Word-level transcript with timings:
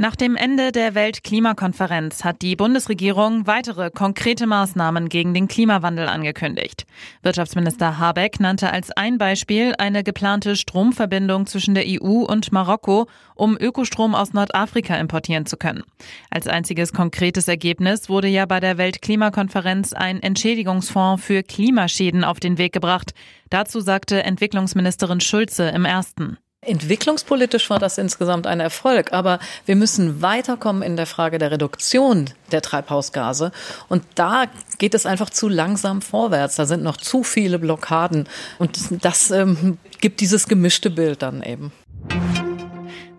Nach 0.00 0.16
dem 0.16 0.34
Ende 0.34 0.72
der 0.72 0.94
Weltklimakonferenz 0.94 2.24
hat 2.24 2.40
die 2.40 2.56
Bundesregierung 2.56 3.46
weitere 3.46 3.90
konkrete 3.90 4.46
Maßnahmen 4.46 5.10
gegen 5.10 5.34
den 5.34 5.46
Klimawandel 5.46 6.08
angekündigt. 6.08 6.86
Wirtschaftsminister 7.20 7.98
Habeck 7.98 8.40
nannte 8.40 8.72
als 8.72 8.90
ein 8.92 9.18
Beispiel 9.18 9.74
eine 9.76 10.02
geplante 10.02 10.56
Stromverbindung 10.56 11.44
zwischen 11.44 11.74
der 11.74 11.84
EU 11.86 12.24
und 12.24 12.50
Marokko, 12.50 13.08
um 13.34 13.58
Ökostrom 13.60 14.14
aus 14.14 14.32
Nordafrika 14.32 14.96
importieren 14.96 15.44
zu 15.44 15.58
können. 15.58 15.82
Als 16.30 16.46
einziges 16.46 16.94
konkretes 16.94 17.46
Ergebnis 17.46 18.08
wurde 18.08 18.28
ja 18.28 18.46
bei 18.46 18.58
der 18.58 18.78
Weltklimakonferenz 18.78 19.92
ein 19.92 20.22
Entschädigungsfonds 20.22 21.22
für 21.22 21.42
Klimaschäden 21.42 22.24
auf 22.24 22.40
den 22.40 22.56
Weg 22.56 22.72
gebracht. 22.72 23.12
Dazu 23.50 23.80
sagte 23.80 24.22
Entwicklungsministerin 24.22 25.20
Schulze 25.20 25.68
im 25.68 25.84
ersten. 25.84 26.38
Entwicklungspolitisch 26.62 27.70
war 27.70 27.78
das 27.78 27.96
insgesamt 27.96 28.46
ein 28.46 28.60
Erfolg, 28.60 29.14
aber 29.14 29.38
wir 29.64 29.76
müssen 29.76 30.20
weiterkommen 30.20 30.82
in 30.82 30.94
der 30.94 31.06
Frage 31.06 31.38
der 31.38 31.50
Reduktion 31.50 32.28
der 32.52 32.60
Treibhausgase. 32.60 33.50
Und 33.88 34.04
da 34.14 34.44
geht 34.76 34.94
es 34.94 35.06
einfach 35.06 35.30
zu 35.30 35.48
langsam 35.48 36.02
vorwärts. 36.02 36.56
Da 36.56 36.66
sind 36.66 36.82
noch 36.82 36.98
zu 36.98 37.22
viele 37.22 37.58
Blockaden. 37.58 38.28
Und 38.58 38.78
das 39.02 39.30
ähm, 39.30 39.78
gibt 40.02 40.20
dieses 40.20 40.48
gemischte 40.48 40.90
Bild 40.90 41.22
dann 41.22 41.42
eben. 41.42 41.72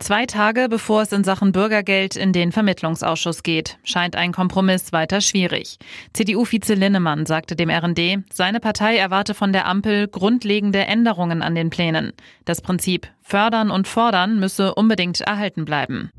Zwei 0.00 0.24
Tage 0.24 0.68
bevor 0.70 1.02
es 1.02 1.12
in 1.12 1.24
Sachen 1.24 1.52
Bürgergeld 1.52 2.16
in 2.16 2.32
den 2.32 2.52
Vermittlungsausschuss 2.52 3.42
geht, 3.42 3.78
scheint 3.84 4.16
ein 4.16 4.32
Kompromiss 4.32 4.94
weiter 4.94 5.20
schwierig. 5.20 5.76
CDU-Vize 6.14 6.72
Linnemann 6.72 7.26
sagte 7.26 7.54
dem 7.54 7.68
RND, 7.68 8.24
seine 8.32 8.60
Partei 8.60 8.96
erwarte 8.96 9.34
von 9.34 9.52
der 9.52 9.66
Ampel 9.66 10.08
grundlegende 10.08 10.86
Änderungen 10.86 11.42
an 11.42 11.54
den 11.54 11.68
Plänen. 11.68 12.14
Das 12.46 12.62
Prinzip 12.62 13.08
fördern 13.20 13.70
und 13.70 13.86
fordern 13.86 14.40
müsse 14.40 14.74
unbedingt 14.74 15.20
erhalten 15.20 15.66
bleiben. 15.66 16.10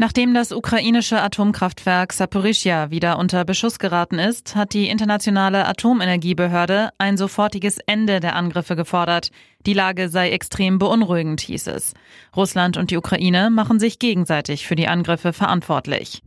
Nachdem 0.00 0.32
das 0.32 0.50
ukrainische 0.50 1.20
Atomkraftwerk 1.20 2.14
Saporischja 2.14 2.90
wieder 2.90 3.18
unter 3.18 3.44
Beschuss 3.44 3.78
geraten 3.78 4.18
ist, 4.18 4.56
hat 4.56 4.72
die 4.72 4.88
internationale 4.88 5.66
Atomenergiebehörde 5.66 6.88
ein 6.96 7.18
sofortiges 7.18 7.76
Ende 7.84 8.18
der 8.18 8.34
Angriffe 8.34 8.76
gefordert. 8.76 9.28
Die 9.66 9.74
Lage 9.74 10.08
sei 10.08 10.30
extrem 10.30 10.78
beunruhigend, 10.78 11.42
hieß 11.42 11.66
es. 11.66 11.92
Russland 12.34 12.78
und 12.78 12.90
die 12.90 12.96
Ukraine 12.96 13.50
machen 13.50 13.78
sich 13.78 13.98
gegenseitig 13.98 14.66
für 14.66 14.74
die 14.74 14.88
Angriffe 14.88 15.34
verantwortlich. 15.34 16.22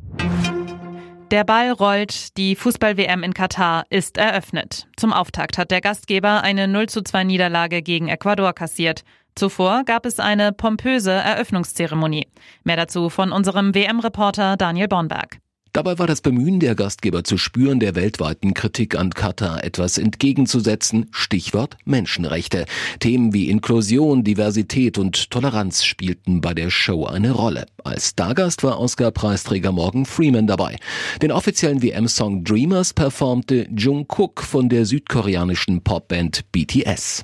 Der 1.31 1.43
Ball 1.43 1.71
rollt, 1.71 2.37
die 2.37 2.55
Fußball-WM 2.55 3.23
in 3.23 3.33
Katar 3.33 3.85
ist 3.89 4.19
eröffnet. 4.19 4.85
Zum 4.97 5.11
Auftakt 5.11 5.57
hat 5.57 5.71
der 5.71 5.81
Gastgeber 5.81 6.43
eine 6.43 6.67
0 6.67 6.89
zu 6.89 7.01
2 7.01 7.23
Niederlage 7.23 7.81
gegen 7.81 8.07
Ecuador 8.07 8.53
kassiert. 8.53 9.03
Zuvor 9.35 9.83
gab 9.83 10.05
es 10.05 10.19
eine 10.19 10.51
pompöse 10.51 11.11
Eröffnungszeremonie. 11.11 12.27
Mehr 12.63 12.77
dazu 12.77 13.09
von 13.09 13.31
unserem 13.31 13.73
WM-Reporter 13.73 14.57
Daniel 14.57 14.87
Bornberg. 14.87 15.39
Dabei 15.73 15.97
war 15.97 16.05
das 16.05 16.21
Bemühen 16.21 16.59
der 16.59 16.75
Gastgeber 16.75 17.23
zu 17.23 17.39
spüren, 17.39 17.79
der 17.79 17.95
weltweiten 17.95 18.53
Kritik 18.53 18.95
an 18.95 19.09
Katar 19.09 19.63
etwas 19.63 19.97
entgegenzusetzen. 19.97 21.07
Stichwort 21.09 21.77
Menschenrechte. 21.83 22.65
Themen 22.99 23.33
wie 23.33 23.49
Inklusion, 23.49 24.23
Diversität 24.23 24.99
und 24.99 25.31
Toleranz 25.31 25.83
spielten 25.83 26.41
bei 26.41 26.53
der 26.53 26.69
Show 26.69 27.05
eine 27.05 27.31
Rolle. 27.31 27.65
Als 27.83 28.09
Stargast 28.09 28.63
war 28.63 28.79
Oscar-Preisträger 28.79 29.71
Morgan 29.71 30.05
Freeman 30.05 30.45
dabei. 30.45 30.77
Den 31.23 31.31
offiziellen 31.31 31.81
WM-Song 31.81 32.43
Dreamers 32.43 32.93
performte 32.93 33.67
Jungkook 33.75 34.43
von 34.43 34.69
der 34.69 34.85
südkoreanischen 34.85 35.83
Popband 35.83 36.43
BTS. 36.51 37.23